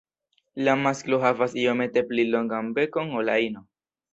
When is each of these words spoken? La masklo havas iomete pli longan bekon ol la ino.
La 0.67 0.73
masklo 0.85 1.19
havas 1.25 1.53
iomete 1.65 2.05
pli 2.13 2.27
longan 2.33 2.73
bekon 2.79 3.17
ol 3.21 3.31
la 3.33 3.37
ino. 3.51 3.67